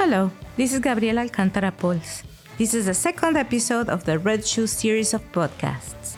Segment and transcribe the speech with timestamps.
[0.00, 2.24] Hello, this is Gabriela Alcántara Pohls.
[2.56, 6.16] This is the second episode of the Red Shoe series of podcasts.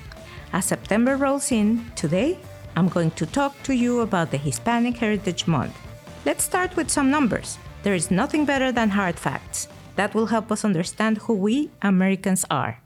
[0.53, 2.39] As September rolls in, today
[2.77, 5.77] I'm going to talk to you about the Hispanic Heritage Month.
[6.25, 7.59] Let's start with some numbers.
[7.83, 9.67] There is nothing better than hard facts.
[9.97, 12.81] That will help us understand who we Americans are.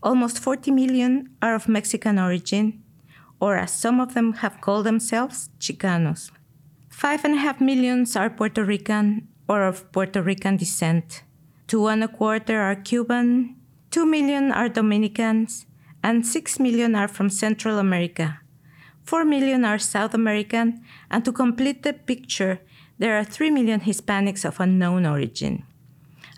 [0.03, 2.83] almost 40 million are of Mexican origin,
[3.39, 6.33] or as some of them have called themselves, Chicanos.
[6.91, 11.23] Five and a half millions are Puerto Rican or of Puerto Rican descent.
[11.69, 13.55] Two and a quarter are Cuban,
[13.93, 15.67] two million are Dominicans,
[16.03, 18.41] and six million are from Central America.
[19.09, 22.61] 4 million are South American, and to complete the picture,
[22.99, 25.65] there are 3 million Hispanics of unknown origin.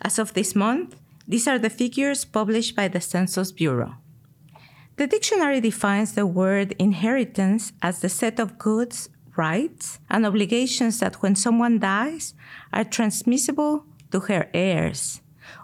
[0.01, 0.95] As of this month,
[1.27, 3.95] these are the figures published by the Census Bureau.
[4.95, 11.21] The dictionary defines the word inheritance as the set of goods, rights, and obligations that
[11.21, 12.33] when someone dies
[12.71, 15.19] are transmissible to her heirs,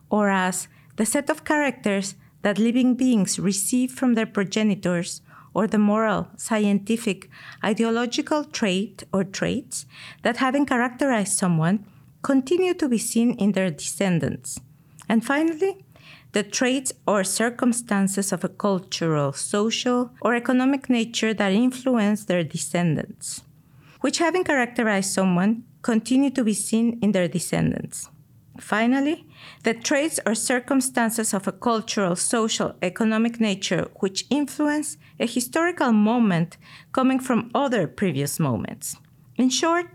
[0.09, 5.21] or as the set of characters that living beings receive from their progenitors
[5.58, 7.31] or the moral, scientific,
[7.66, 9.88] ideological trait or traits
[10.22, 11.83] that having characterized someone
[12.22, 14.59] continue to be seen in their descendants.
[15.09, 15.83] And finally,
[16.33, 23.42] the traits or circumstances of a cultural, social, or economic nature that influence their descendants,
[24.02, 28.10] which having characterized someone continue to be seen in their descendants.
[28.60, 29.26] Finally,
[29.64, 36.58] the traits or circumstances of a cultural, social, economic nature which influence a historical moment
[36.92, 38.95] coming from other previous moments.
[39.36, 39.87] In short,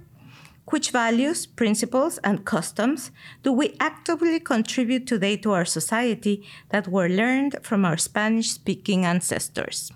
[0.66, 3.10] which values, principles, and customs
[3.42, 9.04] do we actively contribute today to our society that were learned from our Spanish speaking
[9.04, 9.90] ancestors?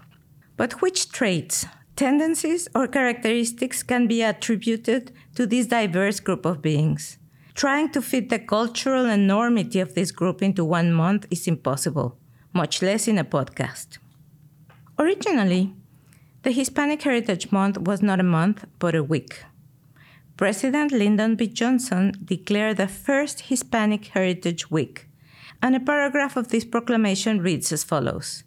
[0.56, 7.18] But which traits, tendencies, or characteristics can be attributed to this diverse group of beings?
[7.56, 12.18] Trying to fit the cultural enormity of this group into one month is impossible,
[12.52, 13.96] much less in a podcast.
[14.98, 15.72] Originally,
[16.42, 19.42] the Hispanic Heritage Month was not a month, but a week.
[20.36, 21.46] President Lyndon B.
[21.46, 25.08] Johnson declared the first Hispanic Heritage Week,
[25.62, 28.44] and a paragraph of this proclamation reads as follows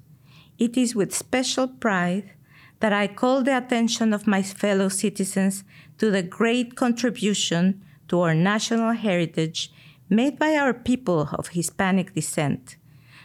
[0.59, 2.33] It is with special pride
[2.79, 5.63] that I call the attention of my fellow citizens
[5.97, 9.71] to the great contribution to our national heritage
[10.09, 12.77] made by our people of Hispanic descent,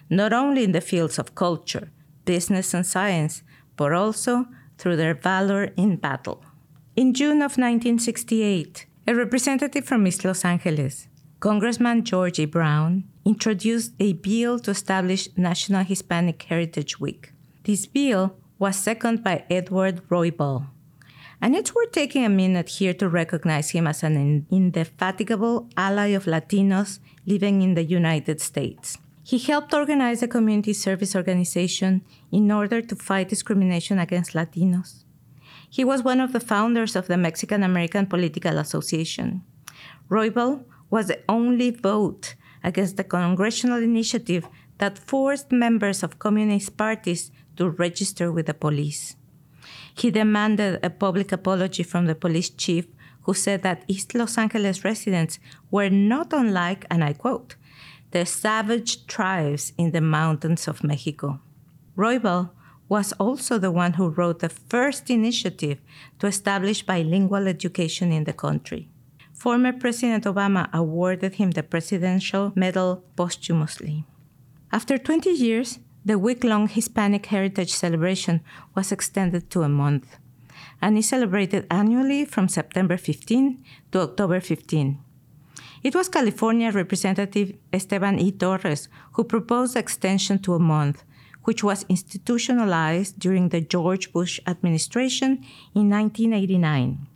[0.09, 1.91] not only in the fields of culture,
[2.25, 3.43] business, and science,
[3.77, 4.47] but also
[4.79, 6.45] through their valor in battle.
[6.97, 11.09] In June of 1968, a representative from East Los Angeles,
[11.41, 12.45] Congressman George E.
[12.45, 17.33] Brown, introduced a bill to establish National Hispanic Heritage Week.
[17.65, 20.67] This bill was seconded by Edward Roybal,
[21.41, 26.25] and it's worth taking a minute here to recognize him as an indefatigable ally of
[26.25, 28.99] Latinos living in the United States.
[29.23, 35.05] He helped organize a community service organization in order to fight discrimination against Latinos.
[35.71, 39.43] He was one of the founders of the Mexican American Political Association.
[40.11, 44.47] Roybal was the only vote against the congressional initiative
[44.79, 49.17] that forced members of communist parties to register with the police.
[49.95, 52.87] He demanded a public apology from the police chief,
[53.23, 55.39] who said that East Los Angeles residents
[55.71, 57.57] were not unlike, and I quote,
[58.11, 61.41] the savage tribes in the mountains of Mexico.
[61.97, 62.51] Roybal
[62.89, 65.81] was also the one who wrote the first initiative
[66.19, 68.89] to establish bilingual education in the country.
[69.33, 74.05] Former President Obama awarded him the Presidential Medal posthumously.
[74.71, 78.43] After 20 years, the week long Hispanic Heritage Celebration
[78.75, 80.19] was extended to a month
[80.83, 84.99] and is celebrated annually from September 15 to October 15.
[85.83, 88.33] It was California Representative Esteban E.
[88.33, 91.05] Torres who proposed the extension to a month,
[91.45, 97.07] which was institutionalized during the George Bush administration in 1989.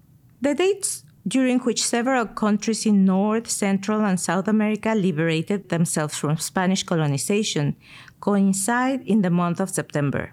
[0.40, 6.38] The dates during which several countries in North, Central, and South America liberated themselves from
[6.38, 7.76] Spanish colonization,
[8.20, 10.32] coincide in the month of September.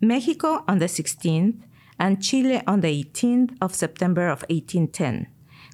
[0.00, 1.60] Mexico on the 16th
[1.98, 5.26] and Chile on the 18th of September of 1810.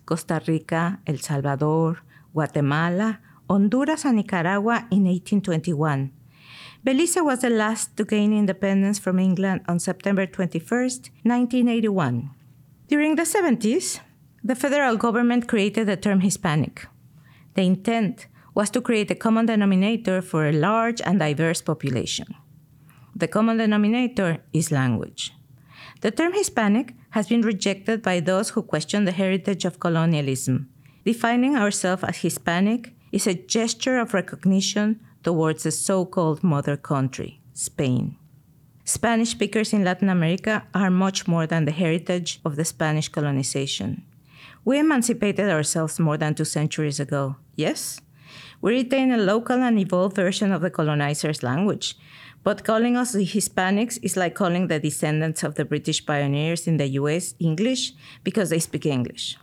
[0.07, 2.03] Costa Rica, El Salvador,
[2.33, 3.21] Guatemala,
[3.51, 6.13] Honduras, and Nicaragua in 1821.
[6.83, 10.65] Belize was the last to gain independence from England on September 21,
[11.23, 12.31] 1981.
[12.89, 14.01] During the 70s,
[14.45, 16.87] the federal government created the term Hispanic.
[17.55, 22.35] The intent was to create a common denominator for a large and diverse population.
[23.15, 25.33] The common denominator is language.
[26.01, 30.69] The term Hispanic has been rejected by those who question the heritage of colonialism.
[31.05, 37.41] Defining ourselves as Hispanic is a gesture of recognition towards the so called mother country,
[37.53, 38.17] Spain.
[38.85, 44.03] Spanish speakers in Latin America are much more than the heritage of the Spanish colonization.
[44.65, 48.01] We emancipated ourselves more than two centuries ago, yes?
[48.61, 51.97] We retain a local and evolved version of the colonizer's language,
[52.45, 56.77] but calling us the Hispanics is like calling the descendants of the British pioneers in
[56.77, 57.93] the US English
[58.23, 59.37] because they speak English.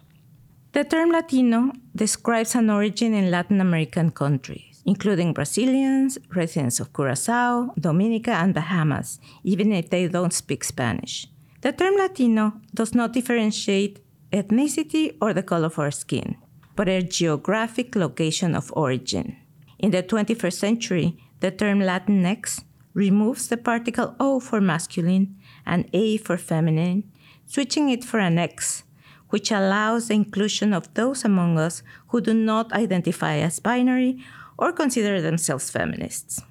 [0.71, 7.74] The term Latino describes an origin in Latin American countries, including Brazilians, residents of Curacao,
[7.77, 11.27] Dominica, and Bahamas, even if they don't speak Spanish.
[11.62, 14.00] The term Latino does not differentiate
[14.31, 16.36] ethnicity or the color of our skin,
[16.76, 19.38] but a geographic location of origin.
[19.80, 26.18] In the 21st century, the term Latinx removes the particle O for masculine and A
[26.18, 27.10] for feminine,
[27.46, 28.84] switching it for an X,
[29.30, 34.24] which allows the inclusion of those among us who do not identify as binary
[34.58, 36.42] or consider themselves feminists.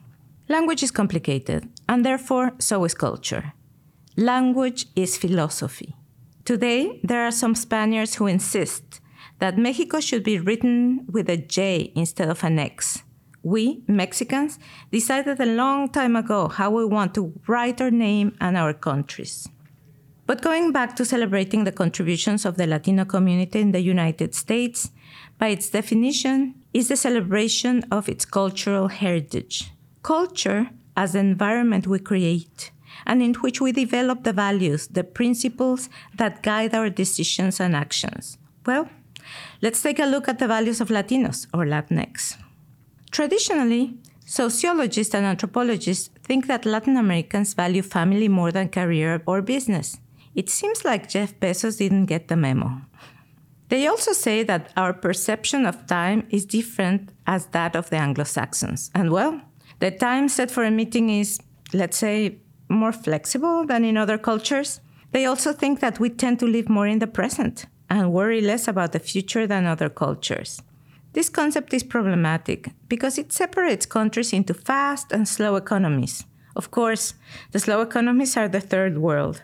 [0.49, 3.53] Language is complicated, and therefore, so is culture.
[4.17, 5.95] Language is philosophy.
[6.49, 9.03] Today, there are some Spaniards who insist
[9.39, 13.03] that Mexico should be written with a J instead of an X
[13.43, 14.59] we, Mexicans,
[14.91, 19.47] decided a long time ago how we want to write our name and our countries.
[20.25, 24.91] But going back to celebrating the contributions of the Latino community in the United States,
[25.37, 29.71] by its definition, is the celebration of its cultural heritage.
[30.03, 32.71] Culture as the environment we create
[33.07, 38.39] and in which we develop the values, the principles that guide our decisions and actions.
[38.67, 38.89] Well,
[39.63, 42.37] let's take a look at the values of Latinos or Latinx.
[43.11, 43.95] Traditionally,
[44.27, 49.99] sociologists and anthropologists think that Latin Americans value family more than career or business.
[50.35, 52.83] It seems like Jeff Bezos didn't get the memo.
[53.69, 58.25] They also say that our perception of time is different as that of the Anglo
[58.25, 58.91] Saxons.
[58.95, 59.41] And well,
[59.81, 61.39] the time set for a meeting is,
[61.73, 64.81] let's say, more flexible than in other cultures.
[65.13, 68.69] They also think that we tend to live more in the present and worry less
[68.69, 70.61] about the future than other cultures.
[71.15, 76.25] This concept is problematic because it separates countries into fast and slow economies.
[76.55, 77.15] Of course,
[77.53, 79.43] the slow economies are the third world.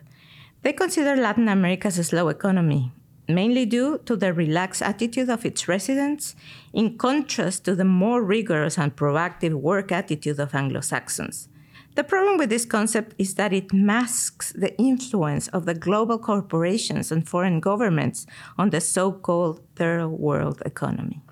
[0.63, 2.93] They consider Latin America as a slow economy,
[3.29, 6.35] mainly due to the relaxed attitude of its residents,
[6.73, 11.49] in contrast to the more rigorous and proactive work attitude of Anglo Saxons.
[11.95, 17.13] The problem with this concept is that it masks the influence of the global corporations
[17.13, 18.27] and foreign governments
[18.59, 21.23] on the so called third world economy.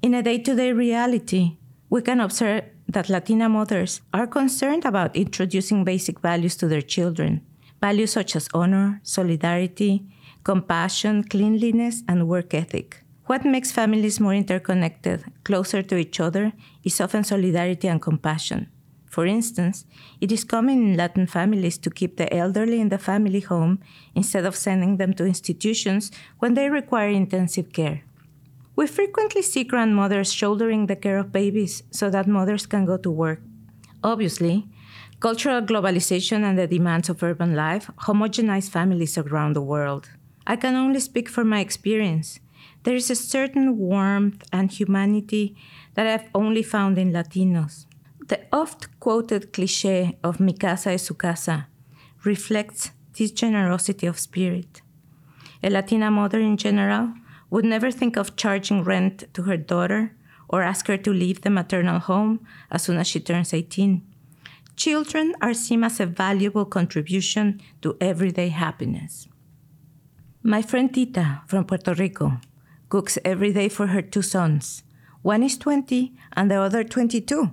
[0.00, 1.56] In a day to day reality,
[1.90, 7.42] we can observe that Latina mothers are concerned about introducing basic values to their children
[7.80, 10.04] values such as honor, solidarity,
[10.44, 13.02] compassion, cleanliness, and work ethic.
[13.26, 16.52] What makes families more interconnected, closer to each other,
[16.82, 18.68] is often solidarity and compassion.
[19.08, 19.86] For instance,
[20.20, 23.80] it is common in Latin families to keep the elderly in the family home
[24.14, 28.02] instead of sending them to institutions when they require intensive care.
[28.76, 33.10] We frequently see grandmothers shouldering the care of babies so that mothers can go to
[33.10, 33.40] work.
[34.04, 34.68] Obviously,
[35.18, 40.10] cultural globalization and the demands of urban life homogenize families around the world.
[40.46, 42.38] I can only speak from my experience.
[42.84, 45.56] There is a certain warmth and humanity
[45.94, 47.87] that I've only found in Latinos.
[48.28, 51.68] The oft quoted cliche of mi casa es su casa
[52.24, 54.82] reflects this generosity of spirit.
[55.62, 57.14] A Latina mother in general
[57.48, 60.14] would never think of charging rent to her daughter
[60.48, 64.02] or ask her to leave the maternal home as soon as she turns 18.
[64.76, 69.26] Children are seen as a valuable contribution to everyday happiness.
[70.42, 72.40] My friend Tita from Puerto Rico
[72.90, 74.82] cooks every day for her two sons.
[75.22, 77.50] One is 20 and the other 22.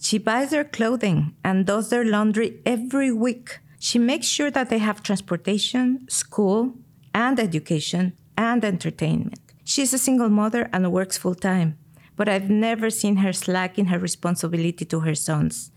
[0.00, 3.58] She buys their clothing and does their laundry every week.
[3.78, 6.74] She makes sure that they have transportation, school,
[7.14, 9.40] and education and entertainment.
[9.64, 11.78] She's a single mother and works full time,
[12.16, 15.72] but I've never seen her slack in her responsibility to her sons.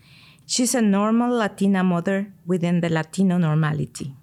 [0.46, 4.14] She's a normal Latina mother within the Latino normality.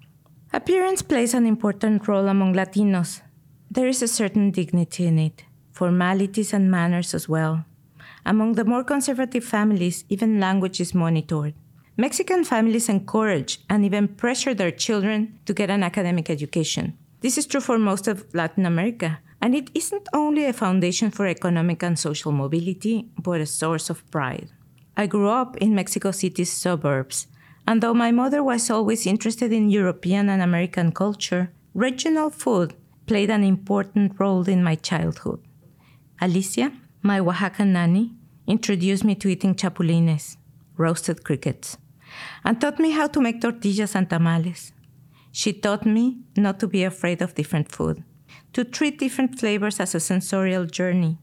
[0.52, 3.20] Appearance plays an important role among Latinos.
[3.70, 7.64] There is a certain dignity in it, formalities and manners as well.
[8.24, 11.54] Among the more conservative families, even language is monitored.
[11.96, 16.96] Mexican families encourage and even pressure their children to get an academic education.
[17.20, 21.26] This is true for most of Latin America, and it isn't only a foundation for
[21.26, 24.48] economic and social mobility, but a source of pride.
[24.96, 27.26] I grew up in Mexico City's suburbs,
[27.66, 32.74] and though my mother was always interested in European and American culture, regional food
[33.06, 35.40] played an important role in my childhood.
[36.20, 36.72] Alicia,
[37.02, 38.12] my Oaxacan nanny,
[38.46, 40.36] introduced me to eating chapulines,
[40.76, 41.78] roasted crickets,
[42.44, 44.72] and taught me how to make tortillas and tamales.
[45.32, 48.02] She taught me not to be afraid of different food,
[48.52, 51.18] to treat different flavors as a sensorial journey.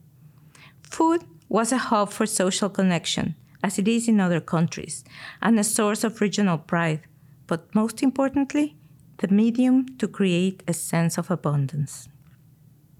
[0.82, 5.04] Food was a hub for social connection, as it is in other countries,
[5.42, 7.02] and a source of regional pride,
[7.46, 8.76] but most importantly,
[9.18, 12.08] the medium to create a sense of abundance.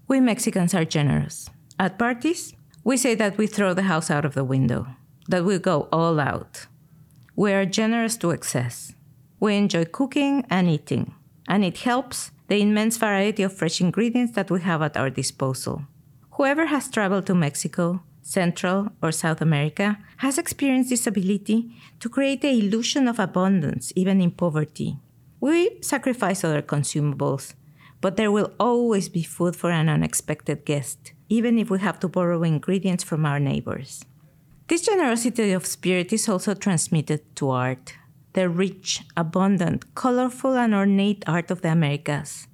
[0.07, 1.49] We Mexicans are generous.
[1.77, 2.53] At parties,
[2.89, 4.87] we say that we throw the house out of the window,
[5.27, 6.65] that we go all out.
[7.35, 8.95] We are generous to excess.
[9.39, 11.13] We enjoy cooking and eating,
[11.47, 15.83] and it helps the immense variety of fresh ingredients that we have at our disposal.
[16.31, 21.69] Whoever has traveled to Mexico, Central, or South America has experienced this ability
[21.99, 24.97] to create the illusion of abundance, even in poverty.
[25.39, 27.53] We sacrifice other consumables,
[28.01, 32.07] but there will always be food for an unexpected guest, even if we have to
[32.07, 34.05] borrow ingredients from our neighbors.
[34.67, 37.93] This generosity of spirit is also transmitted to art
[38.33, 42.47] the rich, abundant, colorful, and ornate art of the Americas.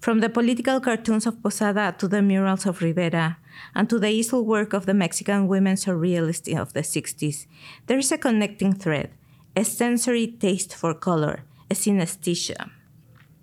[0.00, 3.38] From the political cartoons of Posada to the murals of Rivera
[3.74, 7.46] and to the easel work of the Mexican women surrealists of the 60s,
[7.86, 9.10] there is a connecting thread,
[9.54, 12.70] a sensory taste for color, a synesthesia.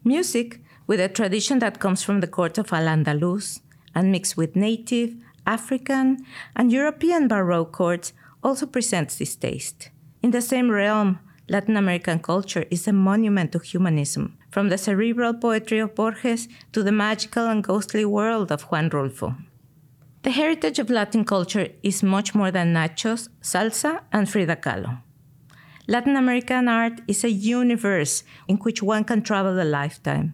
[0.03, 0.59] Music,
[0.89, 3.61] with a tradition that comes from the court of Al Andalus
[3.93, 5.13] and mixed with native,
[5.45, 8.11] African, and European Baroque courts,
[8.43, 9.91] also presents this taste.
[10.23, 15.35] In the same realm, Latin American culture is a monument to humanism, from the cerebral
[15.35, 19.37] poetry of Borges to the magical and ghostly world of Juan Rulfo.
[20.23, 25.03] The heritage of Latin culture is much more than nachos, salsa, and Frida Kahlo.
[25.87, 30.33] Latin American art is a universe in which one can travel a lifetime.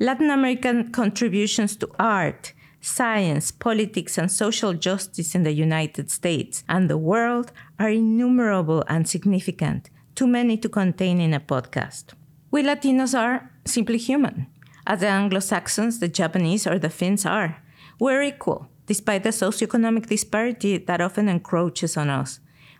[0.00, 6.88] Latin American contributions to art, science, politics, and social justice in the United States and
[6.88, 7.50] the world
[7.80, 12.14] are innumerable and significant, too many to contain in a podcast.
[12.52, 14.46] We Latinos are simply human,
[14.86, 17.60] as the Anglo Saxons, the Japanese, or the Finns are.
[17.98, 22.38] We're equal, despite the socioeconomic disparity that often encroaches on us.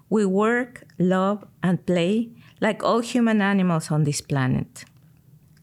[0.09, 4.85] We work, love, and play like all human animals on this planet.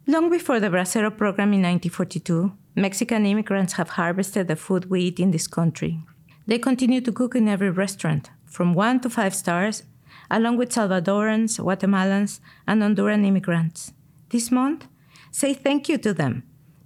[0.07, 5.19] Long before the Bracero program in 1942, Mexican immigrants have harvested the food we eat
[5.19, 5.99] in this country.
[6.45, 9.81] They continue to cook in every restaurant, from one to five stars,
[10.29, 13.93] along with Salvadorans, Guatemalans, and Honduran immigrants.
[14.29, 14.85] This month,
[15.31, 16.43] say thank you to them.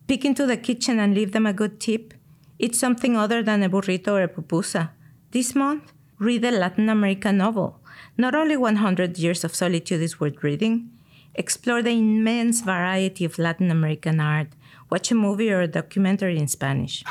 [0.08, 2.14] Peek into the kitchen and leave them a good tip.
[2.58, 4.92] Eat something other than a burrito or a pupusa.
[5.32, 7.82] This month, read a Latin American novel.
[8.18, 10.92] Not only 100 Years of Solitude is worth reading,
[11.36, 14.48] explore the immense variety of Latin American art,
[14.90, 17.04] watch a movie or a documentary in Spanish.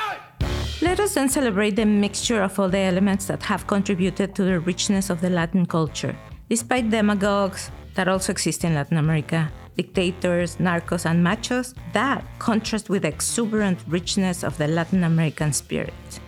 [0.80, 4.60] Let us then celebrate the mixture of all the elements that have contributed to the
[4.60, 6.16] richness of the Latin culture,
[6.48, 13.02] despite demagogues that also exist in Latin America, dictators, narcos, and machos that contrast with
[13.02, 16.20] the exuberant richness of the Latin American spirit.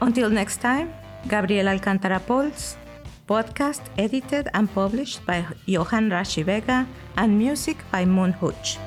[0.00, 0.92] Until next time,
[1.26, 2.76] Gabriel Alcántara Pohls,
[3.26, 8.78] podcast edited and published by Johan Rashi Vega, and music by Moon Hooch.